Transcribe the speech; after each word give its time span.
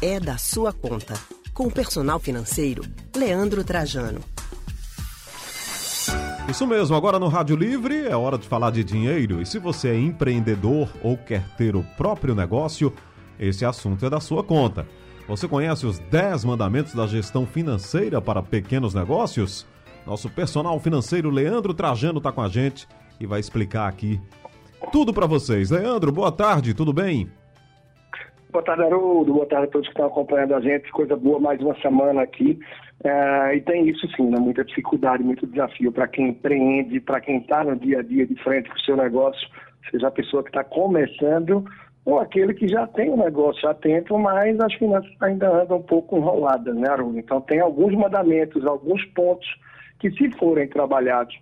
é 0.00 0.20
da 0.20 0.36
sua 0.36 0.72
conta. 0.72 1.14
Com 1.54 1.66
o 1.68 1.72
personal 1.72 2.18
financeiro, 2.18 2.82
Leandro 3.14 3.64
Trajano. 3.64 4.20
Isso 6.48 6.66
mesmo, 6.66 6.94
agora 6.94 7.18
no 7.18 7.28
Rádio 7.28 7.56
Livre 7.56 8.06
é 8.06 8.14
hora 8.14 8.38
de 8.38 8.46
falar 8.46 8.70
de 8.70 8.84
dinheiro. 8.84 9.40
E 9.40 9.46
se 9.46 9.58
você 9.58 9.88
é 9.88 9.98
empreendedor 9.98 10.88
ou 11.02 11.16
quer 11.16 11.48
ter 11.56 11.74
o 11.74 11.82
próprio 11.96 12.34
negócio, 12.34 12.92
esse 13.38 13.64
assunto 13.64 14.04
é 14.04 14.10
da 14.10 14.20
sua 14.20 14.44
conta. 14.44 14.86
Você 15.26 15.48
conhece 15.48 15.86
os 15.86 15.98
10 15.98 16.44
mandamentos 16.44 16.94
da 16.94 17.06
gestão 17.06 17.46
financeira 17.46 18.20
para 18.20 18.42
pequenos 18.42 18.94
negócios? 18.94 19.66
Nosso 20.06 20.28
personal 20.30 20.78
financeiro 20.78 21.30
Leandro 21.30 21.74
Trajano 21.74 22.18
está 22.18 22.30
com 22.30 22.42
a 22.42 22.48
gente 22.48 22.86
e 23.18 23.26
vai 23.26 23.40
explicar 23.40 23.88
aqui 23.88 24.20
tudo 24.92 25.12
para 25.12 25.26
vocês. 25.26 25.70
Leandro, 25.70 26.12
boa 26.12 26.30
tarde, 26.30 26.74
tudo 26.74 26.92
bem? 26.92 27.28
Boa 28.56 28.64
tarde, 28.64 28.84
Haroldo. 28.84 29.34
Boa 29.34 29.44
tarde 29.44 29.66
a 29.66 29.70
todos 29.70 29.86
que 29.86 29.92
estão 29.92 30.06
acompanhando 30.06 30.54
a 30.54 30.60
gente. 30.62 30.90
Coisa 30.90 31.14
boa, 31.14 31.38
mais 31.38 31.60
uma 31.60 31.78
semana 31.82 32.22
aqui. 32.22 32.58
É, 33.04 33.54
e 33.54 33.60
tem 33.60 33.86
isso 33.86 34.08
sim, 34.16 34.30
né? 34.30 34.38
muita 34.38 34.64
dificuldade, 34.64 35.22
muito 35.22 35.46
desafio 35.46 35.92
para 35.92 36.08
quem 36.08 36.28
empreende, 36.28 36.98
para 36.98 37.20
quem 37.20 37.36
está 37.36 37.62
no 37.62 37.76
dia 37.76 37.98
a 37.98 38.02
dia 38.02 38.26
de 38.26 38.34
frente 38.42 38.70
com 38.70 38.76
o 38.76 38.80
seu 38.80 38.96
negócio, 38.96 39.46
seja 39.90 40.08
a 40.08 40.10
pessoa 40.10 40.42
que 40.42 40.48
está 40.48 40.64
começando 40.64 41.66
ou 42.06 42.18
aquele 42.18 42.54
que 42.54 42.66
já 42.66 42.86
tem 42.86 43.10
um 43.10 43.22
negócio 43.22 43.68
atento, 43.68 44.18
mas 44.18 44.58
as 44.58 44.72
finanças 44.72 45.12
ainda 45.20 45.50
andam 45.50 45.76
um 45.76 45.82
pouco 45.82 46.16
enroladas, 46.16 46.74
né, 46.74 46.88
Haroldo? 46.88 47.18
Então 47.18 47.42
tem 47.42 47.60
alguns 47.60 47.92
mandamentos, 47.92 48.64
alguns 48.64 49.04
pontos 49.08 49.46
que 50.00 50.10
se 50.12 50.30
forem 50.38 50.66
trabalhados, 50.66 51.38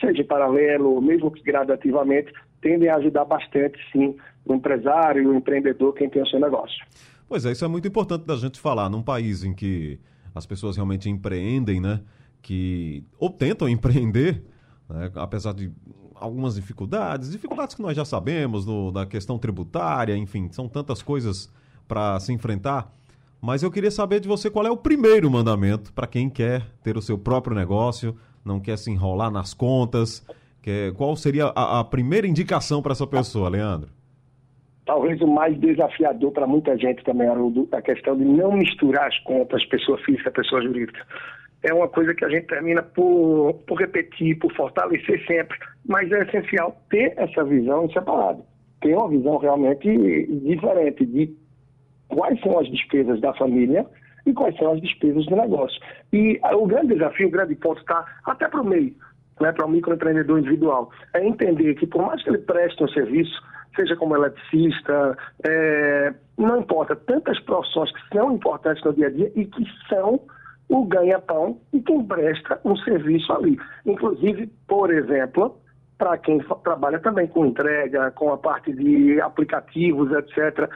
seja 0.00 0.22
em 0.22 0.26
paralelo, 0.26 1.00
mesmo 1.00 1.30
que 1.30 1.40
gradativamente, 1.40 2.32
tendem 2.60 2.88
a 2.88 2.96
ajudar 2.96 3.24
bastante, 3.24 3.78
sim, 3.92 4.16
o 4.44 4.54
empresário, 4.54 5.30
o 5.30 5.34
empreendedor, 5.34 5.94
quem 5.94 6.08
tem 6.08 6.22
o 6.22 6.26
seu 6.26 6.40
negócio. 6.40 6.84
Pois 7.28 7.44
é, 7.44 7.52
isso 7.52 7.64
é 7.64 7.68
muito 7.68 7.86
importante 7.86 8.24
da 8.24 8.36
gente 8.36 8.58
falar. 8.58 8.88
Num 8.88 9.02
país 9.02 9.44
em 9.44 9.54
que 9.54 9.98
as 10.34 10.46
pessoas 10.46 10.76
realmente 10.76 11.10
empreendem, 11.10 11.80
né? 11.80 12.00
Que, 12.40 13.04
ou 13.18 13.30
tentam 13.30 13.68
empreender, 13.68 14.42
né, 14.88 15.10
apesar 15.14 15.52
de 15.52 15.70
algumas 16.14 16.54
dificuldades, 16.54 17.30
dificuldades 17.30 17.74
que 17.74 17.82
nós 17.82 17.96
já 17.96 18.04
sabemos, 18.04 18.66
no, 18.66 18.90
da 18.90 19.06
questão 19.06 19.38
tributária, 19.38 20.16
enfim, 20.16 20.48
são 20.50 20.68
tantas 20.68 21.02
coisas 21.02 21.52
para 21.86 22.18
se 22.18 22.32
enfrentar. 22.32 22.92
Mas 23.40 23.62
eu 23.62 23.70
queria 23.70 23.90
saber 23.90 24.18
de 24.18 24.26
você 24.26 24.50
qual 24.50 24.66
é 24.66 24.70
o 24.70 24.76
primeiro 24.76 25.30
mandamento 25.30 25.92
para 25.92 26.08
quem 26.08 26.28
quer 26.28 26.66
ter 26.82 26.96
o 26.96 27.02
seu 27.02 27.16
próprio 27.16 27.54
negócio, 27.54 28.16
não 28.44 28.58
quer 28.58 28.76
se 28.76 28.90
enrolar 28.90 29.30
nas 29.30 29.54
contas. 29.54 30.26
Quer, 30.68 30.92
qual 30.92 31.16
seria 31.16 31.46
a, 31.56 31.80
a 31.80 31.84
primeira 31.84 32.26
indicação 32.26 32.82
para 32.82 32.92
essa 32.92 33.06
pessoa, 33.06 33.48
Leandro? 33.48 33.88
Talvez 34.84 35.18
o 35.22 35.26
mais 35.26 35.58
desafiador 35.58 36.30
para 36.30 36.46
muita 36.46 36.76
gente 36.76 37.02
também, 37.04 37.26
Haroldo, 37.26 37.66
a 37.72 37.80
questão 37.80 38.14
de 38.14 38.22
não 38.22 38.52
misturar 38.52 39.08
as 39.08 39.18
contas, 39.20 39.64
pessoa 39.64 39.96
física, 40.04 40.30
pessoa 40.30 40.60
jurídica. 40.60 41.06
É 41.62 41.72
uma 41.72 41.88
coisa 41.88 42.14
que 42.14 42.22
a 42.22 42.28
gente 42.28 42.48
termina 42.48 42.82
por, 42.82 43.54
por 43.66 43.78
repetir, 43.78 44.38
por 44.38 44.54
fortalecer 44.54 45.24
sempre, 45.26 45.56
mas 45.86 46.12
é 46.12 46.20
essencial 46.24 46.78
ter 46.90 47.14
essa 47.16 47.42
visão 47.44 47.90
separada. 47.90 48.44
Ter 48.82 48.94
uma 48.94 49.08
visão 49.08 49.38
realmente 49.38 49.88
diferente 50.42 51.06
de 51.06 51.34
quais 52.08 52.38
são 52.42 52.58
as 52.58 52.70
despesas 52.70 53.18
da 53.22 53.32
família 53.32 53.86
e 54.26 54.34
quais 54.34 54.54
são 54.58 54.72
as 54.72 54.82
despesas 54.82 55.24
do 55.24 55.36
negócio. 55.36 55.80
E 56.12 56.38
o 56.52 56.66
grande 56.66 56.92
desafio, 56.92 57.28
o 57.28 57.30
grande 57.30 57.54
ponto 57.54 57.80
está 57.80 58.04
até 58.26 58.46
para 58.46 58.60
o 58.60 58.66
meio, 58.66 58.94
né, 59.40 59.52
para 59.52 59.66
o 59.66 59.70
microempreendedor 59.70 60.38
individual, 60.38 60.90
é 61.14 61.26
entender 61.26 61.74
que 61.74 61.86
por 61.86 62.02
mais 62.02 62.22
que 62.22 62.30
ele 62.30 62.38
preste 62.38 62.82
um 62.82 62.88
serviço, 62.88 63.40
seja 63.74 63.96
como 63.96 64.16
eletricista, 64.16 65.16
é, 65.44 66.14
não 66.36 66.60
importa, 66.60 66.96
tantas 66.96 67.38
profissões 67.40 67.92
que 67.92 68.16
são 68.16 68.32
importantes 68.32 68.82
no 68.84 68.92
dia 68.92 69.06
a 69.06 69.10
dia 69.10 69.32
e 69.34 69.44
que 69.44 69.64
são 69.88 70.20
o 70.68 70.84
ganha-pão 70.84 71.58
e 71.72 71.80
quem 71.80 72.04
presta 72.04 72.60
um 72.64 72.76
serviço 72.76 73.32
ali. 73.32 73.58
Inclusive, 73.86 74.46
por 74.66 74.92
exemplo, 74.92 75.56
para 75.96 76.16
quem 76.18 76.38
trabalha 76.62 77.00
também 77.00 77.26
com 77.26 77.46
entrega, 77.46 78.10
com 78.12 78.32
a 78.32 78.38
parte 78.38 78.72
de 78.72 79.20
aplicativos, 79.20 80.12
etc., 80.12 80.70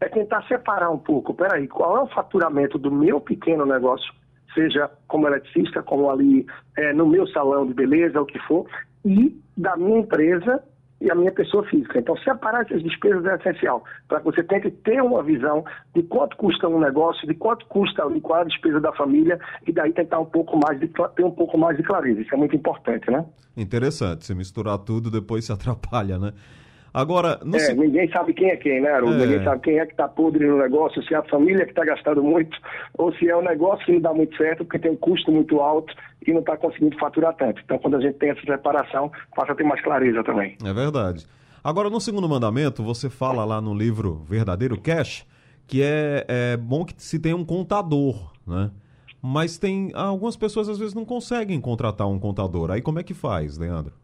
é 0.00 0.08
tentar 0.08 0.42
separar 0.48 0.90
um 0.90 0.98
pouco. 0.98 1.34
Peraí, 1.34 1.66
qual 1.68 1.96
é 1.98 2.02
o 2.02 2.08
faturamento 2.08 2.78
do 2.78 2.90
meu 2.90 3.20
pequeno 3.20 3.64
negócio, 3.64 4.12
seja 4.54 4.90
como 5.08 5.26
eletricista, 5.26 5.82
como 5.82 6.10
ali 6.10 6.46
é, 6.76 6.92
no 6.92 7.06
meu 7.06 7.26
salão 7.28 7.66
de 7.66 7.74
beleza, 7.74 8.20
o 8.20 8.26
que 8.26 8.38
for, 8.40 8.66
e 9.04 9.36
da 9.56 9.76
minha 9.76 9.98
empresa 9.98 10.62
e 11.00 11.10
a 11.10 11.14
minha 11.14 11.32
pessoa 11.32 11.64
física. 11.66 11.98
Então, 11.98 12.16
separar 12.18 12.62
essas 12.62 12.82
despesas 12.82 13.24
é 13.26 13.34
essencial, 13.34 13.84
para 14.08 14.20
que 14.20 14.24
você 14.24 14.42
tenha 14.42 14.60
que 14.60 14.70
ter 14.70 15.02
uma 15.02 15.22
visão 15.22 15.64
de 15.94 16.02
quanto 16.04 16.36
custa 16.36 16.66
um 16.68 16.80
negócio, 16.80 17.26
de 17.28 17.34
quanto 17.34 17.66
custa 17.66 18.02
e 18.14 18.20
qual 18.20 18.38
é 18.38 18.42
a 18.42 18.46
despesa 18.46 18.80
da 18.80 18.92
família, 18.92 19.38
e 19.66 19.72
daí 19.72 19.92
tentar 19.92 20.20
um 20.20 20.24
pouco 20.24 20.58
mais 20.58 20.80
de, 20.80 20.88
ter 20.88 21.24
um 21.24 21.30
pouco 21.30 21.58
mais 21.58 21.76
de 21.76 21.82
clareza. 21.82 22.20
Isso 22.20 22.34
é 22.34 22.38
muito 22.38 22.56
importante, 22.56 23.10
né? 23.10 23.24
Interessante. 23.56 24.24
Se 24.24 24.34
misturar 24.34 24.78
tudo, 24.78 25.10
depois 25.10 25.44
se 25.44 25.52
atrapalha, 25.52 26.18
né? 26.18 26.32
Agora, 26.94 27.40
é, 27.52 27.58
se... 27.58 27.74
ninguém 27.74 28.08
sabe 28.08 28.32
quem 28.32 28.50
é 28.50 28.56
quem, 28.56 28.80
né, 28.80 28.90
Haroldo? 28.90 29.16
É. 29.16 29.26
Ninguém 29.26 29.44
sabe 29.44 29.60
quem 29.62 29.78
é 29.80 29.84
que 29.84 29.92
está 29.92 30.08
podre 30.08 30.46
no 30.46 30.56
negócio, 30.58 31.02
se 31.02 31.12
é 31.12 31.16
a 31.16 31.24
família 31.24 31.64
que 31.64 31.72
está 31.72 31.84
gastando 31.84 32.22
muito, 32.22 32.56
ou 32.96 33.12
se 33.14 33.28
é 33.28 33.36
o 33.36 33.42
negócio 33.42 33.84
que 33.84 33.92
não 33.92 34.00
dá 34.00 34.14
muito 34.14 34.36
certo, 34.36 34.64
porque 34.64 34.78
tem 34.78 34.92
um 34.92 34.96
custo 34.96 35.32
muito 35.32 35.60
alto 35.60 35.92
e 36.24 36.32
não 36.32 36.40
está 36.40 36.56
conseguindo 36.56 36.96
faturar 36.98 37.34
tanto. 37.34 37.60
Então, 37.64 37.78
quando 37.78 37.96
a 37.96 38.00
gente 38.00 38.14
tem 38.14 38.30
essa 38.30 38.40
separação, 38.40 39.10
passa 39.34 39.52
a 39.52 39.54
ter 39.56 39.64
mais 39.64 39.82
clareza 39.82 40.22
também. 40.22 40.56
É 40.64 40.72
verdade. 40.72 41.26
Agora, 41.62 41.90
no 41.90 42.00
segundo 42.00 42.28
mandamento, 42.28 42.82
você 42.82 43.10
fala 43.10 43.44
lá 43.44 43.60
no 43.60 43.74
livro 43.74 44.22
Verdadeiro 44.28 44.80
Cash 44.80 45.26
que 45.66 45.82
é, 45.82 46.24
é 46.28 46.56
bom 46.56 46.84
que 46.84 46.94
se 46.98 47.18
tenha 47.18 47.36
um 47.36 47.44
contador, 47.44 48.32
né? 48.46 48.70
Mas 49.20 49.56
tem 49.56 49.90
algumas 49.94 50.36
pessoas 50.36 50.68
às 50.68 50.78
vezes 50.78 50.94
não 50.94 51.04
conseguem 51.04 51.60
contratar 51.60 52.06
um 52.06 52.18
contador. 52.18 52.70
Aí 52.70 52.82
como 52.82 52.98
é 52.98 53.02
que 53.02 53.14
faz, 53.14 53.56
Leandro? 53.56 53.94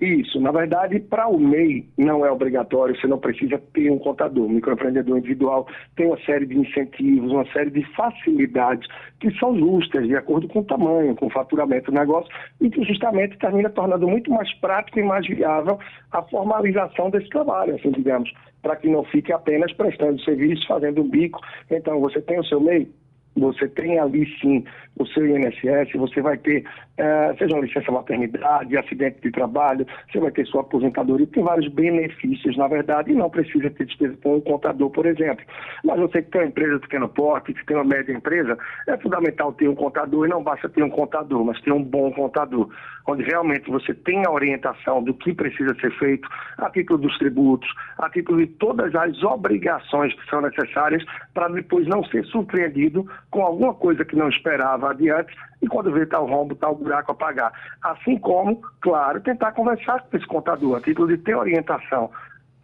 Isso, 0.00 0.40
na 0.40 0.50
verdade, 0.50 0.98
para 0.98 1.28
o 1.28 1.38
MEI 1.38 1.88
não 1.96 2.26
é 2.26 2.30
obrigatório, 2.30 2.98
você 2.98 3.06
não 3.06 3.18
precisa 3.18 3.58
ter 3.72 3.90
um 3.90 3.98
contador. 3.98 4.46
O 4.46 4.48
microempreendedor 4.48 5.18
individual 5.18 5.68
tem 5.94 6.06
uma 6.06 6.18
série 6.24 6.46
de 6.46 6.58
incentivos, 6.58 7.30
uma 7.30 7.46
série 7.52 7.70
de 7.70 7.84
facilidades 7.94 8.88
que 9.20 9.30
são 9.38 9.56
justas, 9.56 10.06
de 10.08 10.16
acordo 10.16 10.48
com 10.48 10.60
o 10.60 10.64
tamanho, 10.64 11.14
com 11.14 11.26
o 11.26 11.30
faturamento 11.30 11.92
do 11.92 11.98
negócio, 11.98 12.28
e 12.60 12.68
que 12.68 12.82
justamente 12.82 13.38
termina 13.38 13.70
tornando 13.70 14.08
muito 14.08 14.30
mais 14.32 14.52
prático 14.54 14.98
e 14.98 15.02
mais 15.02 15.26
viável 15.26 15.78
a 16.10 16.22
formalização 16.22 17.08
desse 17.08 17.28
trabalho, 17.28 17.76
assim, 17.76 17.92
digamos, 17.92 18.32
para 18.62 18.74
que 18.74 18.88
não 18.88 19.04
fique 19.04 19.32
apenas 19.32 19.72
prestando 19.74 20.20
serviço, 20.22 20.66
fazendo 20.66 21.02
um 21.02 21.08
bico. 21.08 21.40
Então, 21.70 22.00
você 22.00 22.20
tem 22.20 22.40
o 22.40 22.44
seu 22.44 22.60
MEI, 22.60 22.88
você 23.36 23.68
tem 23.68 23.98
ali 23.98 24.26
sim 24.40 24.64
o 24.96 25.06
seu 25.06 25.26
INSS, 25.26 25.92
você 25.94 26.20
vai 26.20 26.36
ter, 26.38 26.64
uh, 26.98 27.36
seja 27.36 27.54
uma 27.54 27.64
licença 27.64 27.90
maternidade, 27.90 28.76
acidente 28.76 29.20
de 29.20 29.30
trabalho, 29.30 29.86
você 30.10 30.20
vai 30.20 30.30
ter 30.30 30.46
sua 30.46 30.60
aposentadoria, 30.60 31.26
tem 31.26 31.42
vários 31.42 31.68
benefícios, 31.72 32.56
na 32.56 32.68
verdade, 32.68 33.10
e 33.10 33.14
não 33.14 33.28
precisa 33.28 33.70
ter 33.70 33.86
despesa 33.86 34.16
com 34.22 34.36
um 34.36 34.40
contador, 34.40 34.90
por 34.90 35.06
exemplo. 35.06 35.44
Mas 35.84 35.98
você 35.98 36.22
que 36.22 36.30
tem 36.30 36.42
uma 36.42 36.46
empresa 36.48 36.78
pequeno 36.78 37.08
porte, 37.08 37.52
que 37.52 37.66
tem 37.66 37.76
uma 37.76 37.84
média 37.84 38.12
empresa, 38.12 38.56
é 38.86 38.96
fundamental 38.98 39.52
ter 39.52 39.68
um 39.68 39.74
contador, 39.74 40.26
e 40.26 40.30
não 40.30 40.42
basta 40.42 40.68
ter 40.68 40.82
um 40.82 40.90
contador, 40.90 41.44
mas 41.44 41.60
ter 41.62 41.72
um 41.72 41.82
bom 41.82 42.12
contador, 42.12 42.68
onde 43.06 43.22
realmente 43.24 43.70
você 43.70 43.92
tem 43.92 44.24
a 44.24 44.30
orientação 44.30 45.02
do 45.02 45.12
que 45.14 45.34
precisa 45.34 45.74
ser 45.80 45.90
feito, 45.98 46.28
a 46.58 46.70
título 46.70 47.00
dos 47.00 47.18
tributos, 47.18 47.68
a 47.98 48.08
título 48.10 48.38
de 48.38 48.46
todas 48.46 48.94
as 48.94 49.22
obrigações 49.22 50.14
que 50.14 50.30
são 50.30 50.40
necessárias 50.40 51.04
para 51.32 51.48
depois 51.48 51.86
não 51.86 52.04
ser 52.04 52.24
surpreendido 52.26 53.06
com 53.30 53.42
alguma 53.42 53.74
coisa 53.74 54.04
que 54.04 54.16
não 54.16 54.28
esperava 54.28 54.83
adiante 54.86 55.34
e 55.62 55.66
quando 55.66 55.92
vê 55.92 56.02
o 56.02 56.26
rombo, 56.26 56.54
o 56.70 56.74
buraco 56.74 57.12
a 57.12 57.14
pagar. 57.14 57.52
Assim 57.82 58.18
como, 58.18 58.60
claro, 58.80 59.20
tentar 59.20 59.52
conversar 59.52 60.02
com 60.02 60.16
esse 60.16 60.26
contador, 60.26 60.76
a 60.76 60.80
título 60.80 61.08
de 61.08 61.18
ter 61.18 61.34
orientação 61.34 62.10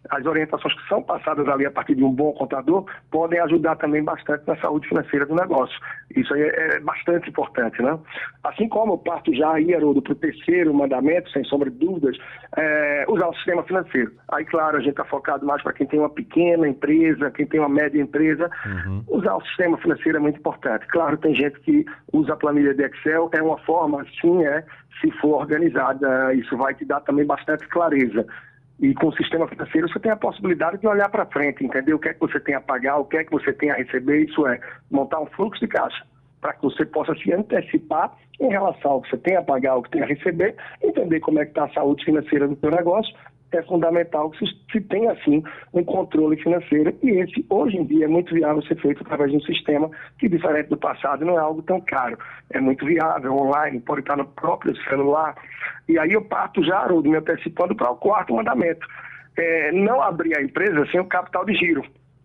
as 0.09 0.25
orientações 0.25 0.73
que 0.73 0.87
são 0.87 1.01
passadas 1.01 1.47
ali 1.47 1.65
a 1.65 1.71
partir 1.71 1.95
de 1.95 2.03
um 2.03 2.11
bom 2.11 2.33
contador 2.33 2.85
podem 3.11 3.39
ajudar 3.39 3.75
também 3.75 4.03
bastante 4.03 4.43
na 4.47 4.55
saúde 4.57 4.87
financeira 4.87 5.25
do 5.25 5.35
negócio. 5.35 5.77
Isso 6.15 6.33
aí 6.33 6.41
é, 6.41 6.75
é 6.75 6.79
bastante 6.79 7.29
importante, 7.29 7.81
né? 7.81 7.97
Assim 8.43 8.67
como 8.67 8.93
eu 8.93 8.97
parto 8.97 9.33
já 9.33 9.53
aí, 9.53 9.73
Haroldo, 9.73 10.01
para 10.01 10.13
o 10.13 10.15
terceiro 10.15 10.73
mandamento, 10.73 11.29
sem 11.31 11.43
sombra 11.43 11.69
de 11.69 11.77
dúvidas, 11.77 12.17
é, 12.57 13.05
usar 13.07 13.27
o 13.27 13.35
sistema 13.35 13.63
financeiro. 13.63 14.11
Aí, 14.29 14.43
claro, 14.45 14.77
a 14.77 14.79
gente 14.79 14.91
está 14.91 15.05
focado 15.05 15.45
mais 15.45 15.61
para 15.61 15.73
quem 15.73 15.85
tem 15.85 15.99
uma 15.99 16.09
pequena 16.09 16.67
empresa, 16.67 17.31
quem 17.31 17.45
tem 17.45 17.59
uma 17.59 17.69
média 17.69 18.01
empresa. 18.01 18.49
Uhum. 18.65 19.03
Usar 19.07 19.35
o 19.35 19.45
sistema 19.45 19.77
financeiro 19.77 20.17
é 20.17 20.21
muito 20.21 20.39
importante. 20.39 20.87
Claro, 20.87 21.17
tem 21.17 21.35
gente 21.35 21.59
que 21.59 21.85
usa 22.11 22.33
a 22.33 22.37
planilha 22.37 22.73
de 22.73 22.83
Excel, 22.83 23.29
é 23.33 23.41
uma 23.41 23.57
forma, 23.59 24.05
sim, 24.19 24.43
é, 24.45 24.63
se 24.99 25.11
for 25.19 25.41
organizada, 25.41 26.33
isso 26.33 26.57
vai 26.57 26.73
te 26.73 26.85
dar 26.85 27.01
também 27.01 27.25
bastante 27.25 27.67
clareza. 27.67 28.25
E 28.81 28.95
com 28.95 29.07
o 29.07 29.15
sistema 29.15 29.47
financeiro 29.47 29.87
você 29.87 29.99
tem 29.99 30.11
a 30.11 30.15
possibilidade 30.15 30.79
de 30.79 30.87
olhar 30.87 31.07
para 31.09 31.25
frente, 31.27 31.63
entender 31.63 31.93
o 31.93 31.99
que 31.99 32.09
é 32.09 32.13
que 32.13 32.19
você 32.19 32.39
tem 32.39 32.55
a 32.55 32.61
pagar, 32.61 32.97
o 32.97 33.05
que 33.05 33.17
é 33.17 33.23
que 33.23 33.31
você 33.31 33.53
tem 33.53 33.69
a 33.69 33.75
receber, 33.75 34.25
isso 34.25 34.45
é, 34.47 34.59
montar 34.89 35.21
um 35.21 35.27
fluxo 35.27 35.59
de 35.61 35.67
caixa 35.67 36.03
para 36.41 36.53
que 36.53 36.63
você 36.63 36.83
possa 36.83 37.13
se 37.15 37.31
antecipar 37.31 38.17
em 38.39 38.49
relação 38.49 38.93
ao 38.93 39.01
que 39.01 39.11
você 39.11 39.17
tem 39.17 39.35
a 39.35 39.43
pagar, 39.43 39.73
ao 39.73 39.83
que 39.83 39.91
tem 39.91 40.01
a 40.01 40.07
receber, 40.07 40.55
entender 40.81 41.19
como 41.19 41.39
é 41.39 41.45
que 41.45 41.51
está 41.51 41.65
a 41.65 41.73
saúde 41.73 42.03
financeira 42.03 42.47
do 42.47 42.59
seu 42.59 42.71
negócio 42.71 43.15
é 43.51 43.61
fundamental 43.63 44.29
que 44.31 44.45
se, 44.71 44.81
tenha, 44.81 45.11
assim, 45.11 45.43
um 45.73 45.83
controle 45.83 46.41
financeiro. 46.41 46.95
E 47.03 47.09
esse, 47.09 47.45
hoje 47.49 47.77
em 47.77 47.85
dia, 47.85 48.05
é 48.05 48.07
muito 48.07 48.33
viável 48.33 48.61
ser 48.63 48.79
feito 48.81 49.01
através 49.01 49.31
de 49.31 49.37
um 49.37 49.41
sistema 49.41 49.89
que, 50.17 50.29
diferente 50.29 50.69
do 50.69 50.77
passado, 50.77 51.25
não 51.25 51.37
é 51.37 51.41
algo 51.41 51.61
tão 51.61 51.81
caro. 51.81 52.17
É 52.49 52.59
muito 52.59 52.85
viável, 52.85 53.33
online, 53.33 53.81
pode 53.81 54.01
estar 54.01 54.17
no 54.17 54.25
próprio 54.25 54.75
celular. 54.83 55.35
E 55.87 55.99
aí 55.99 56.13
eu 56.13 56.21
parto 56.23 56.63
já, 56.63 56.79
Haroldo, 56.79 57.09
me 57.09 57.17
antecipando 57.17 57.75
para 57.75 57.91
o 57.91 57.97
quarto 57.97 58.33
mandamento. 58.33 58.85
É, 59.37 59.71
não 59.71 60.01
abrir 60.01 60.37
a 60.37 60.41
empresa 60.41 60.85
sem 60.91 60.99
o 60.99 61.05
capital 61.05 61.45
de 61.45 61.53
giro. 61.53 61.83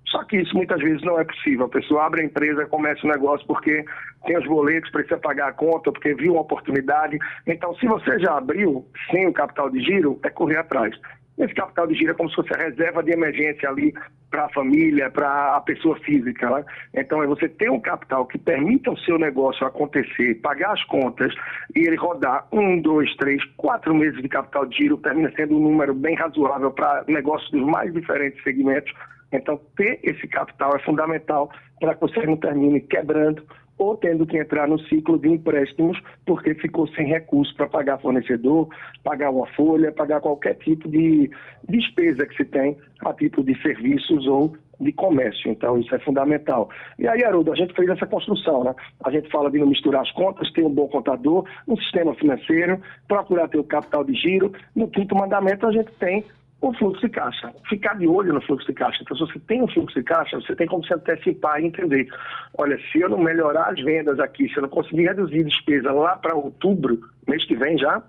Só 0.09 0.23
que 0.25 0.37
isso 0.37 0.55
muitas 0.55 0.81
vezes 0.81 1.03
não 1.03 1.19
é 1.19 1.25
possível. 1.25 1.67
A 1.67 1.69
pessoa 1.69 2.07
abre 2.07 2.23
a 2.23 2.25
empresa, 2.25 2.67
começa 2.67 3.05
o 3.05 3.11
negócio 3.11 3.47
porque 3.47 3.85
tem 4.25 4.39
os 4.39 4.47
boletos, 4.47 4.91
precisa 4.91 5.19
pagar 5.19 5.49
a 5.49 5.53
conta, 5.53 5.91
porque 5.93 6.15
viu 6.15 6.35
uma 6.35 6.43
oportunidade. 6.43 7.19
Então, 7.47 7.75
se 7.77 7.87
você 7.87 8.19
já 8.21 8.37
abriu 8.37 8.87
sem 9.11 9.27
o 9.27 9.33
capital 9.33 9.69
de 9.69 9.81
giro, 9.81 10.19
é 10.23 10.31
correr 10.31 10.59
atrás. 10.59 10.95
Esse 11.39 11.55
capital 11.55 11.87
de 11.87 11.95
giro 11.95 12.13
é 12.13 12.15
como 12.15 12.29
se 12.31 12.37
fosse 12.37 12.55
a 12.55 12.57
reserva 12.57 13.03
de 13.03 13.13
emergência 13.13 13.69
ali 13.69 13.93
para 14.31 14.47
a 14.47 14.49
família, 14.49 15.11
para 15.11 15.57
a 15.57 15.61
pessoa 15.61 15.99
física. 16.01 16.49
Né? 16.49 16.65
Então, 16.95 17.23
é 17.23 17.27
você 17.27 17.49
ter 17.49 17.71
um 17.71 17.81
capital 17.81 18.27
que 18.27 18.39
permita 18.39 18.91
o 18.91 18.99
seu 18.99 19.19
negócio 19.19 19.67
acontecer, 19.67 20.37
pagar 20.37 20.73
as 20.73 20.83
contas 20.85 21.35
e 21.75 21.81
ele 21.81 21.97
rodar 21.97 22.47
um, 22.53 22.81
dois, 22.81 23.15
três, 23.17 23.45
quatro 23.57 23.95
meses 23.95 24.21
de 24.21 24.29
capital 24.29 24.67
de 24.67 24.77
giro, 24.77 24.97
termina 24.97 25.31
sendo 25.37 25.57
um 25.57 25.63
número 25.63 25.95
bem 25.95 26.15
razoável 26.15 26.71
para 26.71 27.05
negócios 27.07 27.51
dos 27.51 27.67
mais 27.67 27.93
diferentes 27.93 28.43
segmentos 28.43 28.93
então, 29.33 29.61
ter 29.77 30.01
esse 30.03 30.27
capital 30.29 30.77
é 30.77 30.79
fundamental 30.81 31.51
para 31.81 31.95
que 31.95 32.01
você 32.01 32.25
não 32.25 32.37
termine 32.37 32.81
quebrando 32.81 33.43
ou 33.79 33.97
tendo 33.97 34.27
que 34.27 34.39
entrar 34.39 34.67
no 34.67 34.79
ciclo 34.81 35.19
de 35.19 35.29
empréstimos 35.29 36.01
porque 36.25 36.55
ficou 36.55 36.87
sem 36.89 37.07
recurso 37.07 37.55
para 37.55 37.67
pagar 37.67 37.99
fornecedor, 37.99 38.69
pagar 39.05 39.31
uma 39.31 39.47
folha, 39.49 39.93
pagar 39.93 40.21
qualquer 40.21 40.55
tipo 40.55 40.89
de 40.89 41.31
despesa 41.69 42.27
que 42.27 42.37
se 42.37 42.45
tem 42.45 42.77
a 43.05 43.13
título 43.13 43.47
de 43.47 43.61
serviços 43.63 44.27
ou 44.27 44.57
de 44.81 44.93
comércio. 44.93 45.51
Então, 45.51 45.79
isso 45.79 45.95
é 45.95 45.99
fundamental. 46.01 46.69
E 46.99 47.09
aí, 47.09 47.25
Haroldo, 47.25 47.53
a 47.53 47.57
gente 47.57 47.75
fez 47.75 47.89
essa 47.89 48.07
construção, 48.07 48.65
né? 48.65 48.75
A 49.05 49.11
gente 49.11 49.31
fala 49.31 49.51
de 49.51 49.59
não 49.59 49.67
misturar 49.67 50.03
as 50.03 50.13
contas, 50.13 50.51
ter 50.53 50.65
um 50.65 50.71
bom 50.71 50.89
contador, 50.89 51.47
um 51.67 51.77
sistema 51.77 52.15
financeiro, 52.15 52.81
procurar 53.09 53.49
ter 53.49 53.59
o 53.59 53.65
capital 53.65 54.05
de 54.05 54.15
giro. 54.15 54.53
No 54.75 54.89
quinto 54.89 55.15
mandamento, 55.15 55.67
a 55.67 55.73
gente 55.73 55.91
tem 55.99 56.25
o 56.61 56.73
fluxo 56.75 57.03
de 57.03 57.09
caixa. 57.11 57.53
Ficar 57.69 57.95
de 57.99 58.07
olho 58.07 58.33
no 58.33 58.41
fluxo 58.41 58.67
de 58.67 58.73
caixa. 58.73 59.03
Então, 59.03 59.17
se 59.17 59.27
você 59.27 59.39
tem 59.41 59.63
um 59.63 59.69
fluxo 59.69 59.99
de 59.99 60.05
caixa, 60.05 60.41
você 60.41 60.57
tem 60.57 60.67
como 60.67 60.85
se 60.85 60.95
antecipar 60.95 61.61
e 61.61 61.67
entender. 61.67 62.09
Olha, 62.57 62.79
se 62.91 63.01
eu 63.01 63.09
não 63.09 63.19
melhorar 63.19 63.71
as 63.71 63.81
vendas 63.83 64.19
aqui, 64.19 64.49
se 64.49 64.57
eu 64.57 64.63
não 64.63 64.69
conseguir 64.69 65.05
reduzir 65.05 65.45
despesa 65.45 65.93
lá 65.93 66.17
para 66.17 66.35
outubro, 66.35 66.99
mês 67.29 67.45
que 67.45 67.57
vem 67.57 67.79
já, 67.79 68.03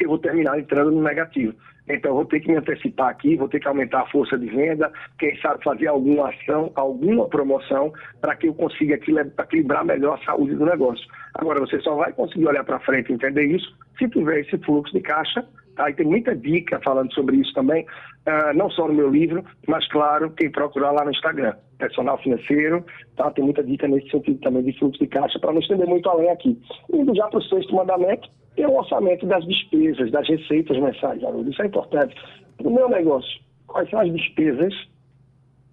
eu 0.00 0.08
vou 0.08 0.18
terminar 0.18 0.58
entrando 0.58 0.90
no 0.90 1.02
negativo. 1.02 1.54
Então, 1.86 2.12
eu 2.12 2.14
vou 2.14 2.24
ter 2.24 2.40
que 2.40 2.50
me 2.50 2.56
antecipar 2.56 3.08
aqui, 3.08 3.36
vou 3.36 3.46
ter 3.46 3.60
que 3.60 3.68
aumentar 3.68 4.00
a 4.00 4.06
força 4.06 4.38
de 4.38 4.46
venda, 4.46 4.90
quem 5.18 5.38
sabe 5.40 5.62
fazer 5.62 5.86
alguma 5.86 6.30
ação, 6.30 6.72
alguma 6.74 7.28
promoção, 7.28 7.92
para 8.22 8.34
que 8.34 8.48
eu 8.48 8.54
consiga 8.54 8.94
equilibrar 8.94 9.84
melhor 9.84 10.18
a 10.18 10.24
saúde 10.24 10.54
do 10.54 10.64
negócio. 10.64 11.06
Agora, 11.34 11.60
você 11.60 11.78
só 11.80 11.94
vai 11.94 12.10
conseguir 12.14 12.46
olhar 12.46 12.64
para 12.64 12.80
frente 12.80 13.10
e 13.10 13.14
entender 13.14 13.44
isso 13.44 13.76
se 13.98 14.08
tiver 14.08 14.40
esse 14.40 14.56
fluxo 14.58 14.94
de 14.94 15.02
caixa 15.02 15.46
E 15.78 15.92
tem 15.94 16.06
muita 16.06 16.34
dica 16.36 16.80
falando 16.84 17.12
sobre 17.12 17.36
isso 17.36 17.52
também, 17.52 17.84
uh, 17.84 18.56
não 18.56 18.70
só 18.70 18.86
no 18.86 18.94
meu 18.94 19.10
livro, 19.10 19.44
mas, 19.66 19.86
claro, 19.88 20.30
quem 20.30 20.50
procurar 20.50 20.92
lá 20.92 21.04
no 21.04 21.10
Instagram. 21.10 21.54
Personal 21.78 22.16
financeiro, 22.18 22.84
tá? 23.16 23.30
tem 23.32 23.44
muita 23.44 23.62
dica 23.62 23.88
nesse 23.88 24.08
sentido 24.10 24.40
também 24.40 24.62
de 24.62 24.78
fluxo 24.78 25.00
de 25.00 25.08
caixa, 25.08 25.38
para 25.38 25.52
não 25.52 25.60
estender 25.60 25.86
muito 25.86 26.08
além 26.08 26.30
aqui. 26.30 26.58
Indo 26.92 27.14
já 27.14 27.26
para 27.26 27.38
o 27.38 27.42
sexto 27.42 27.74
mandamento, 27.74 28.28
tem 28.54 28.66
o 28.66 28.76
orçamento 28.76 29.26
das 29.26 29.44
despesas, 29.46 30.10
das 30.10 30.28
receitas 30.28 30.78
mensais. 30.78 31.20
Isso 31.48 31.62
é 31.62 31.66
importante. 31.66 32.14
No 32.62 32.70
meu 32.70 32.88
negócio, 32.88 33.40
quais 33.66 33.90
são 33.90 33.98
as 33.98 34.12
despesas 34.12 34.72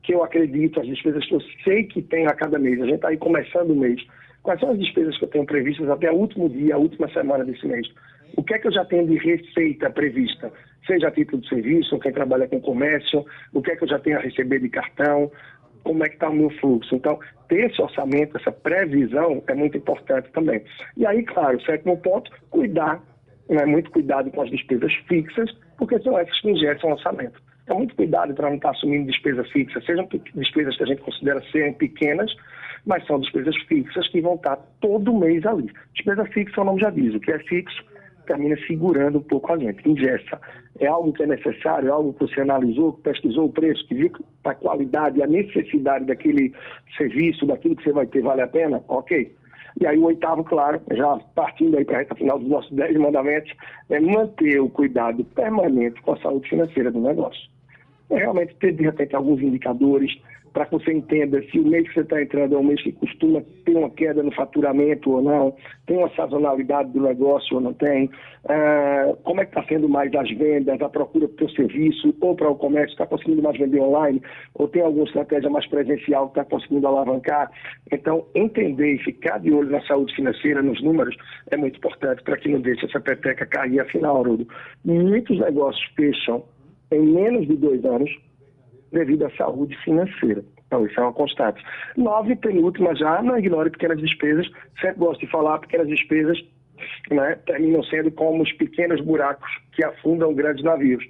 que 0.01 0.15
eu 0.15 0.23
acredito, 0.23 0.79
as 0.79 0.87
despesas 0.87 1.23
que 1.27 1.35
eu 1.35 1.41
sei 1.63 1.83
que 1.83 2.01
tem 2.01 2.25
a 2.25 2.33
cada 2.33 2.57
mês? 2.57 2.81
A 2.81 2.85
gente 2.85 2.95
está 2.95 3.09
aí 3.09 3.17
começando 3.17 3.69
o 3.69 3.75
mês. 3.75 4.01
Quais 4.41 4.59
são 4.59 4.71
as 4.71 4.79
despesas 4.79 5.15
que 5.19 5.25
eu 5.25 5.29
tenho 5.29 5.45
previstas 5.45 5.87
até 5.87 6.11
o 6.11 6.15
último 6.15 6.49
dia, 6.49 6.73
a 6.73 6.79
última 6.79 7.07
semana 7.09 7.45
desse 7.45 7.67
mês? 7.67 7.87
O 8.35 8.43
que 8.43 8.53
é 8.53 8.59
que 8.59 8.67
eu 8.67 8.71
já 8.71 8.85
tenho 8.85 9.07
de 9.07 9.17
receita 9.17 9.89
prevista? 9.89 10.51
Seja 10.85 11.07
a 11.07 11.11
título 11.11 11.41
de 11.41 11.49
serviço, 11.49 11.99
quem 11.99 12.11
trabalha 12.11 12.47
com 12.47 12.59
comércio, 12.59 13.25
o 13.53 13.61
que 13.61 13.71
é 13.71 13.75
que 13.75 13.83
eu 13.83 13.87
já 13.87 13.99
tenho 13.99 14.17
a 14.17 14.21
receber 14.21 14.59
de 14.59 14.69
cartão, 14.69 15.31
como 15.83 16.03
é 16.03 16.09
que 16.09 16.15
está 16.15 16.29
o 16.29 16.35
meu 16.35 16.49
fluxo. 16.51 16.95
Então, 16.95 17.19
ter 17.47 17.69
esse 17.69 17.81
orçamento, 17.81 18.37
essa 18.37 18.51
previsão 18.51 19.43
é 19.47 19.53
muito 19.53 19.77
importante 19.77 20.29
também. 20.31 20.63
E 20.97 21.05
aí, 21.05 21.23
claro, 21.23 21.61
sétimo 21.61 21.97
ponto, 21.97 22.31
cuidar, 22.49 23.01
né, 23.49 23.65
muito 23.65 23.91
cuidado 23.91 24.31
com 24.31 24.41
as 24.41 24.49
despesas 24.49 24.93
fixas, 25.07 25.51
porque 25.77 25.99
são 25.99 26.17
essas 26.17 26.39
que 26.41 26.51
injetam 26.51 26.89
o 26.89 26.93
orçamento. 26.93 27.41
Então, 27.63 27.77
muito 27.77 27.95
cuidado 27.95 28.33
para 28.33 28.49
não 28.49 28.55
estar 28.55 28.71
assumindo 28.71 29.07
despesa 29.07 29.43
fixa, 29.45 29.81
sejam 29.81 30.07
despesas 30.35 30.75
que 30.77 30.83
a 30.83 30.87
gente 30.87 31.01
considera 31.01 31.41
serem 31.51 31.73
pequenas, 31.73 32.33
mas 32.85 33.05
são 33.05 33.19
despesas 33.19 33.55
fixas 33.67 34.07
que 34.09 34.19
vão 34.19 34.35
estar 34.35 34.57
todo 34.79 35.13
mês 35.13 35.45
ali. 35.45 35.71
Despesa 35.93 36.25
fixa, 36.25 36.61
o 36.61 36.65
nome 36.65 36.81
já 36.81 36.89
diz, 36.89 37.13
o 37.13 37.19
que 37.19 37.31
é 37.31 37.39
fixo 37.39 37.91
termina 38.31 38.55
segurando 38.65 39.17
um 39.17 39.23
pouco 39.23 39.51
a 39.51 39.57
gente, 39.57 39.87
ingessa. 39.89 40.39
É 40.79 40.87
algo 40.87 41.11
que 41.11 41.23
é 41.23 41.27
necessário, 41.27 41.89
é 41.89 41.91
algo 41.91 42.13
que 42.13 42.21
você 42.21 42.39
analisou, 42.39 42.93
que 42.93 43.01
pesquisou 43.01 43.45
o 43.45 43.51
preço, 43.51 43.85
que 43.87 43.95
viu 43.95 44.11
a 44.45 44.55
qualidade 44.55 45.21
a 45.21 45.27
necessidade 45.27 46.05
daquele 46.05 46.53
serviço, 46.97 47.45
daquilo 47.45 47.75
que 47.75 47.83
você 47.83 47.91
vai 47.91 48.07
ter, 48.07 48.21
vale 48.21 48.41
a 48.41 48.47
pena? 48.47 48.81
Ok. 48.87 49.35
E 49.79 49.85
aí 49.85 49.97
o 49.97 50.05
oitavo, 50.05 50.43
claro, 50.43 50.81
já 50.91 51.17
partindo 51.35 51.77
aí 51.77 51.83
para 51.83 51.95
a 51.95 51.99
reta 51.99 52.15
final 52.15 52.39
dos 52.39 52.47
nossos 52.47 52.71
dez 52.71 52.95
mandamentos, 52.97 53.51
é 53.89 53.99
manter 53.99 54.59
o 54.61 54.69
cuidado 54.69 55.23
permanente 55.23 56.01
com 56.01 56.13
a 56.13 56.17
saúde 56.17 56.49
financeira 56.49 56.89
do 56.89 57.01
negócio. 57.01 57.49
É 58.09 58.17
realmente 58.17 58.55
ter, 58.55 58.73
de 58.73 58.83
repente, 58.83 59.15
alguns 59.15 59.41
indicadores, 59.41 60.11
para 60.53 60.65
que 60.65 60.71
você 60.71 60.91
entenda 60.91 61.41
se 61.43 61.59
o 61.59 61.65
mês 61.65 61.87
que 61.87 61.93
você 61.93 62.01
está 62.01 62.21
entrando 62.21 62.55
é 62.55 62.57
um 62.57 62.63
mês 62.63 62.81
que 62.81 62.91
costuma 62.91 63.41
ter 63.65 63.75
uma 63.75 63.89
queda 63.89 64.21
no 64.21 64.33
faturamento 64.33 65.11
ou 65.11 65.21
não, 65.21 65.55
tem 65.85 65.97
uma 65.97 66.09
sazonalidade 66.15 66.91
do 66.91 67.01
negócio 67.01 67.55
ou 67.55 67.61
não 67.61 67.73
tem, 67.73 68.05
uh, 68.05 69.15
como 69.23 69.41
é 69.41 69.45
que 69.45 69.57
está 69.57 69.63
sendo 69.67 69.87
mais 69.87 70.13
as 70.13 70.29
vendas, 70.31 70.81
a 70.81 70.89
procura 70.89 71.27
para 71.27 71.45
o 71.45 71.51
serviço 71.51 72.13
ou 72.19 72.35
para 72.35 72.49
o 72.49 72.55
comércio, 72.55 72.91
está 72.91 73.05
conseguindo 73.05 73.41
mais 73.41 73.57
vender 73.57 73.79
online, 73.79 74.21
ou 74.55 74.67
tem 74.67 74.81
alguma 74.81 75.05
estratégia 75.05 75.49
mais 75.49 75.67
presencial 75.67 76.29
que 76.29 76.39
está 76.39 76.49
conseguindo 76.49 76.87
alavancar. 76.87 77.51
Então, 77.91 78.25
entender 78.35 78.95
e 78.95 79.03
ficar 79.03 79.39
de 79.39 79.51
olho 79.51 79.69
na 79.69 79.81
saúde 79.81 80.13
financeira, 80.15 80.61
nos 80.61 80.81
números, 80.81 81.15
é 81.49 81.57
muito 81.57 81.77
importante 81.77 82.23
para 82.23 82.37
que 82.37 82.49
não 82.49 82.61
deixe 82.61 82.85
essa 82.85 82.99
peteca 82.99 83.45
cair. 83.45 83.79
Afinal, 83.79 84.19
Haroldo, 84.19 84.47
muitos 84.83 85.39
negócios 85.39 85.83
fecham 85.95 86.43
em 86.91 87.01
menos 87.01 87.47
de 87.47 87.55
dois 87.55 87.83
anos, 87.85 88.11
devido 88.91 89.25
à 89.25 89.29
saúde 89.31 89.75
financeira. 89.83 90.43
Então, 90.67 90.85
isso 90.85 90.99
é 90.99 91.03
uma 91.03 91.13
constante. 91.13 91.63
Nove, 91.97 92.35
penúltima 92.35 92.95
já, 92.95 93.21
não 93.21 93.37
ignore 93.37 93.69
pequenas 93.69 93.99
despesas. 93.99 94.49
Sempre 94.79 94.99
gosto 94.99 95.19
de 95.19 95.31
falar, 95.31 95.59
pequenas 95.59 95.87
despesas 95.87 96.37
né, 97.09 97.37
terminam 97.45 97.83
sendo 97.83 98.11
como 98.11 98.43
os 98.43 98.51
pequenos 98.53 99.01
buracos 99.01 99.49
que 99.73 99.83
afundam 99.83 100.33
grandes 100.33 100.63
navios. 100.63 101.03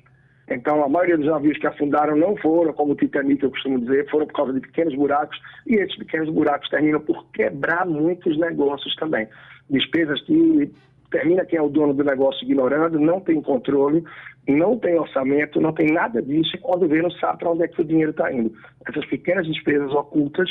Então, 0.49 0.83
a 0.83 0.89
maioria 0.89 1.17
dos 1.17 1.27
navios 1.27 1.57
que 1.57 1.67
afundaram 1.67 2.15
não 2.17 2.35
foram, 2.37 2.73
como 2.73 2.91
o 2.91 2.95
Titanic, 2.95 3.41
eu 3.41 3.51
costumo 3.51 3.79
dizer, 3.79 4.09
foram 4.09 4.25
por 4.25 4.33
causa 4.33 4.53
de 4.53 4.59
pequenos 4.59 4.93
buracos, 4.95 5.39
e 5.65 5.75
esses 5.75 5.95
pequenos 5.95 6.29
buracos 6.29 6.69
terminam 6.69 6.99
por 6.99 7.25
quebrar 7.31 7.85
muitos 7.85 8.37
negócios 8.37 8.93
também. 8.95 9.27
Despesas 9.69 10.19
que 10.23 10.69
termina 11.11 11.45
quem 11.45 11.59
é 11.59 11.61
o 11.61 11.69
dono 11.69 11.93
do 11.93 12.03
negócio 12.03 12.43
ignorando, 12.43 12.99
não 12.99 13.19
tem 13.19 13.41
controle, 13.41 14.03
não 14.47 14.77
tem 14.79 14.97
orçamento, 14.97 15.61
não 15.61 15.73
tem 15.73 15.91
nada 15.91 16.21
disso, 16.21 16.55
e 16.55 16.59
quando 16.59 16.87
vê 16.87 17.01
não 17.01 17.11
sabe 17.11 17.39
para 17.39 17.51
onde 17.51 17.63
é 17.63 17.67
que 17.67 17.81
o 17.81 17.85
dinheiro 17.85 18.11
está 18.11 18.31
indo. 18.31 18.51
Essas 18.87 19.05
pequenas 19.05 19.45
despesas 19.45 19.91
ocultas 19.93 20.49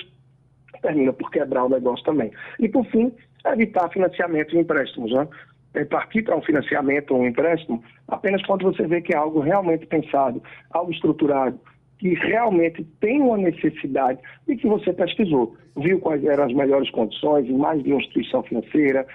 terminam 0.83 1.12
por 1.12 1.31
quebrar 1.31 1.64
o 1.64 1.69
negócio 1.69 2.05
também. 2.05 2.31
E, 2.59 2.69
por 2.69 2.85
fim, 2.87 3.12
evitar 3.47 3.88
financiamento 3.90 4.55
e 4.55 4.61
empréstimos. 4.61 5.12
Né? 5.12 5.26
É 5.75 5.85
partir 5.85 6.23
para 6.23 6.37
um 6.37 6.43
financiamento 6.43 7.12
ou 7.12 7.21
um 7.21 7.26
empréstimo 7.26 7.83
apenas 8.09 8.45
quando 8.45 8.64
você 8.64 8.87
vê 8.87 9.00
que 9.00 9.14
é 9.14 9.17
algo 9.17 9.40
realmente 9.40 9.87
pensado, 9.87 10.43
algo 10.71 10.90
estruturado, 10.90 11.59
que 11.99 12.14
realmente 12.14 12.83
tem 13.00 13.21
uma 13.21 13.37
necessidade 13.37 14.19
e 14.49 14.57
que 14.57 14.67
você 14.67 14.93
pesquisou, 14.93 15.57
viu 15.76 16.00
quais 16.00 16.25
eram 16.25 16.45
as 16.45 16.52
melhores 16.52 16.90
condições 16.90 17.49
mais 17.50 17.83
de 17.83 17.93
uma 17.93 18.00
instituição 18.00 18.43
financeira, 18.43 19.07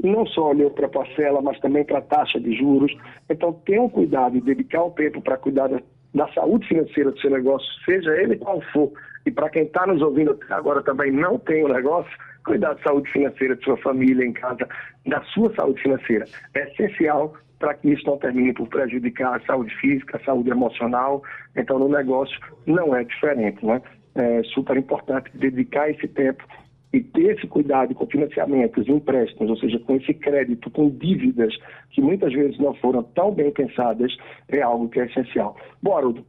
não 0.00 0.26
só 0.26 0.50
olhou 0.50 0.70
para 0.70 0.86
a 0.86 0.90
parcela, 0.90 1.40
mas 1.40 1.58
também 1.60 1.84
para 1.84 1.98
a 1.98 2.02
taxa 2.02 2.40
de 2.40 2.56
juros. 2.56 2.94
Então, 3.28 3.52
tenha 3.64 3.82
um 3.82 3.88
cuidado 3.88 4.36
e 4.36 4.40
dedicar 4.40 4.84
um 4.84 4.90
tempo 4.90 5.20
para 5.20 5.36
cuidar 5.36 5.68
da, 5.68 5.80
da, 6.14 6.28
saúde 6.32 6.66
financeira 6.66 7.10
do 7.10 7.20
seu 7.20 7.30
negócio, 7.30 7.68
seja 7.84 8.10
ele 8.20 8.36
qual 8.36 8.60
for. 8.72 8.92
E 9.24 9.30
para 9.30 9.50
quem 9.50 9.64
está 9.64 9.86
nos 9.86 10.02
ouvindo 10.02 10.38
agora 10.50 10.82
também 10.82 11.12
não 11.12 11.38
tem 11.38 11.62
o 11.62 11.68
um 11.68 11.72
negócio, 11.72 12.10
cuidar 12.44 12.74
da 12.74 12.82
saúde 12.82 13.10
financeira 13.12 13.54
de 13.54 13.64
sua 13.64 13.76
família 13.76 14.24
em 14.24 14.32
casa, 14.32 14.66
da 15.06 15.22
sua 15.24 15.54
saúde 15.54 15.80
financeira. 15.80 16.24
É 16.54 16.68
essencial 16.70 17.34
para 17.58 17.74
que 17.74 17.90
isso 17.92 18.04
não 18.04 18.18
termine 18.18 18.52
por 18.52 18.66
prejudicar 18.66 19.36
a 19.36 19.46
saúde 19.46 19.72
física, 19.76 20.16
a 20.16 20.24
saúde 20.24 20.50
emocional. 20.50 21.22
Então, 21.54 21.78
no 21.78 21.88
negócio 21.88 22.36
não 22.66 22.94
é 22.94 23.04
diferente, 23.04 23.64
né? 23.64 23.80
É 24.16 24.42
super 24.42 24.76
importante 24.76 25.30
dedicar 25.34 25.88
esse 25.88 26.08
tempo 26.08 26.44
e 26.92 27.00
ter 27.00 27.36
esse 27.36 27.46
cuidado 27.46 27.94
com 27.94 28.06
financiamentos, 28.06 28.86
empréstimos, 28.88 29.50
ou 29.50 29.56
seja, 29.56 29.78
com 29.80 29.96
esse 29.96 30.12
crédito, 30.12 30.70
com 30.70 30.90
dívidas 30.90 31.54
que 31.90 32.02
muitas 32.02 32.32
vezes 32.32 32.58
não 32.58 32.74
foram 32.74 33.02
tão 33.02 33.32
bem 33.32 33.50
pensadas, 33.50 34.14
é 34.48 34.60
algo 34.60 34.88
que 34.88 35.00
é 35.00 35.06
essencial. 35.06 35.56
Haroldo, 35.86 36.24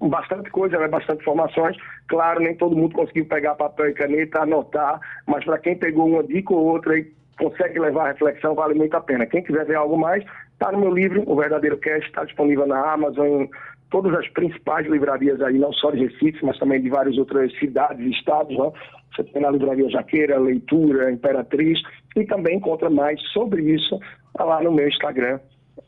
bastante 0.00 0.50
coisa, 0.50 0.78
né? 0.78 0.88
bastante 0.88 1.20
informações. 1.20 1.76
Claro, 2.08 2.40
nem 2.40 2.54
todo 2.56 2.76
mundo 2.76 2.94
conseguiu 2.94 3.26
pegar 3.26 3.54
papel 3.56 3.90
e 3.90 3.94
caneta, 3.94 4.42
anotar, 4.42 5.00
mas 5.26 5.44
para 5.44 5.58
quem 5.58 5.76
pegou 5.76 6.06
uma 6.06 6.22
dica 6.22 6.54
ou 6.54 6.64
outra 6.64 6.98
e 6.98 7.12
consegue 7.38 7.78
levar 7.78 8.04
a 8.04 8.12
reflexão, 8.12 8.54
vale 8.54 8.74
muito 8.74 8.96
a 8.96 9.00
pena. 9.00 9.26
Quem 9.26 9.42
quiser 9.42 9.66
ver 9.66 9.76
algo 9.76 9.98
mais, 9.98 10.24
está 10.52 10.72
no 10.72 10.78
meu 10.78 10.90
livro, 10.90 11.22
O 11.26 11.36
Verdadeiro 11.36 11.76
Cash, 11.78 12.04
está 12.04 12.24
disponível 12.24 12.66
na 12.66 12.92
Amazon, 12.92 13.44
todas 13.90 14.14
as 14.14 14.28
principais 14.28 14.86
livrarias 14.86 15.40
aí, 15.40 15.58
não 15.58 15.72
só 15.72 15.90
de 15.90 15.98
Recife, 16.06 16.44
mas 16.44 16.58
também 16.58 16.80
de 16.80 16.88
várias 16.88 17.16
outras 17.18 17.56
cidades 17.58 18.04
e 18.04 18.10
estados, 18.10 18.56
né? 18.56 18.70
Você 19.14 19.24
tem 19.24 19.42
na 19.42 19.50
Livraria 19.50 19.88
Jaqueira, 19.88 20.38
Leitura, 20.38 21.10
Imperatriz, 21.10 21.80
e 22.14 22.24
também 22.24 22.56
encontra 22.56 22.90
mais 22.90 23.20
sobre 23.32 23.62
isso 23.62 23.98
lá 24.38 24.62
no 24.62 24.72
meu 24.72 24.88
Instagram, 24.88 25.40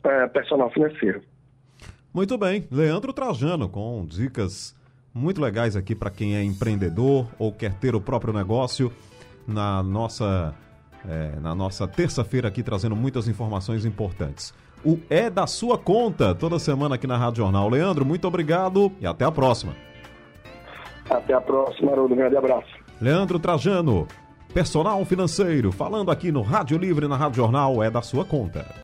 é, 0.03 0.27
Personal 0.27 0.71
Financeiro. 0.71 1.21
Muito 2.13 2.37
bem, 2.37 2.67
Leandro 2.71 3.13
Trajano, 3.13 3.69
com 3.69 4.03
dicas 4.07 4.75
muito 5.13 5.41
legais 5.41 5.75
aqui 5.75 5.93
para 5.93 6.09
quem 6.09 6.35
é 6.35 6.43
empreendedor 6.43 7.27
ou 7.37 7.51
quer 7.51 7.73
ter 7.73 7.93
o 7.93 8.01
próprio 8.01 8.33
negócio 8.33 8.91
na 9.47 9.83
nossa 9.83 10.55
é, 11.07 11.39
na 11.39 11.55
nossa 11.55 11.87
terça-feira 11.87 12.47
aqui 12.47 12.61
trazendo 12.61 12.95
muitas 12.95 13.27
informações 13.27 13.85
importantes. 13.85 14.53
O 14.83 14.97
É 15.09 15.29
da 15.29 15.45
Sua 15.45 15.77
Conta, 15.77 16.33
toda 16.33 16.57
semana 16.57 16.95
aqui 16.95 17.05
na 17.05 17.17
Rádio 17.17 17.43
Jornal. 17.43 17.69
Leandro, 17.69 18.05
muito 18.05 18.27
obrigado 18.27 18.91
e 19.01 19.05
até 19.05 19.25
a 19.25 19.31
próxima. 19.31 19.73
Até 21.09 21.33
a 21.33 21.41
próxima, 21.41 21.91
Haroldo. 21.91 22.13
Um 22.13 22.17
grande 22.17 22.37
abraço. 22.37 22.67
Leandro 23.01 23.39
Trajano, 23.39 24.07
personal 24.53 25.03
financeiro, 25.05 25.71
falando 25.71 26.11
aqui 26.11 26.31
no 26.31 26.41
Rádio 26.41 26.77
Livre, 26.77 27.07
na 27.07 27.17
Rádio 27.17 27.37
Jornal, 27.37 27.83
é 27.83 27.89
da 27.89 28.01
sua 28.01 28.23
conta. 28.23 28.65